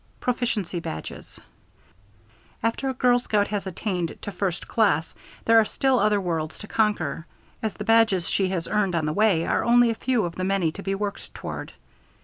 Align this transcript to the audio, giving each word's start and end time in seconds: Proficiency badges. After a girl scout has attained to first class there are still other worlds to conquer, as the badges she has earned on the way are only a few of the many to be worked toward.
Proficiency 0.19 0.79
badges. 0.79 1.39
After 2.63 2.89
a 2.89 2.93
girl 2.95 3.19
scout 3.19 3.49
has 3.49 3.67
attained 3.67 4.17
to 4.23 4.31
first 4.31 4.67
class 4.67 5.13
there 5.45 5.59
are 5.59 5.63
still 5.63 5.99
other 5.99 6.19
worlds 6.19 6.57
to 6.57 6.67
conquer, 6.67 7.27
as 7.61 7.75
the 7.75 7.83
badges 7.83 8.27
she 8.27 8.49
has 8.49 8.67
earned 8.67 8.95
on 8.95 9.05
the 9.05 9.13
way 9.13 9.45
are 9.45 9.63
only 9.63 9.91
a 9.91 9.93
few 9.93 10.25
of 10.25 10.33
the 10.37 10.43
many 10.43 10.71
to 10.71 10.81
be 10.81 10.95
worked 10.95 11.35
toward. 11.35 11.73